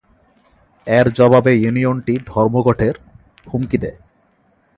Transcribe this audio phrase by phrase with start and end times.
[0.87, 2.95] এর জবাবে ইউনিয়নটি ধর্মঘটের
[3.47, 3.99] হুমকি দেয়।